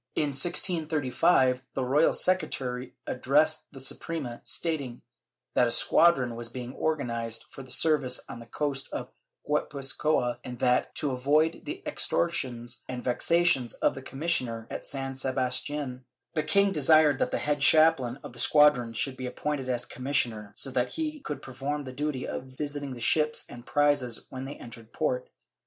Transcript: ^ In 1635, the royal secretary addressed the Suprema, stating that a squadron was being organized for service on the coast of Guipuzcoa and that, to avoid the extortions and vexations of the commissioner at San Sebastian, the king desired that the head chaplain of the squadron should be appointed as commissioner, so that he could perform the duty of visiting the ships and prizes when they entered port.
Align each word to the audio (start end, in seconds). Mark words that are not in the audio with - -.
^ 0.17 0.19
In 0.19 0.29
1635, 0.29 1.61
the 1.75 1.85
royal 1.85 2.11
secretary 2.11 2.95
addressed 3.05 3.71
the 3.71 3.79
Suprema, 3.79 4.41
stating 4.43 5.03
that 5.53 5.67
a 5.67 5.69
squadron 5.69 6.33
was 6.35 6.49
being 6.49 6.73
organized 6.73 7.45
for 7.51 7.63
service 7.69 8.19
on 8.27 8.39
the 8.39 8.47
coast 8.47 8.89
of 8.91 9.11
Guipuzcoa 9.47 10.39
and 10.43 10.57
that, 10.57 10.95
to 10.95 11.11
avoid 11.11 11.65
the 11.65 11.83
extortions 11.85 12.81
and 12.89 13.03
vexations 13.03 13.73
of 13.75 13.93
the 13.93 14.01
commissioner 14.01 14.65
at 14.71 14.87
San 14.87 15.13
Sebastian, 15.13 16.03
the 16.33 16.41
king 16.41 16.71
desired 16.71 17.19
that 17.19 17.29
the 17.29 17.37
head 17.37 17.59
chaplain 17.59 18.17
of 18.23 18.33
the 18.33 18.39
squadron 18.39 18.93
should 18.93 19.15
be 19.15 19.27
appointed 19.27 19.69
as 19.69 19.85
commissioner, 19.85 20.51
so 20.55 20.71
that 20.71 20.93
he 20.93 21.19
could 21.19 21.43
perform 21.43 21.83
the 21.83 21.93
duty 21.93 22.27
of 22.27 22.45
visiting 22.45 22.93
the 22.93 23.01
ships 23.01 23.45
and 23.47 23.67
prizes 23.67 24.25
when 24.31 24.45
they 24.45 24.55
entered 24.55 24.91
port. 24.93 25.29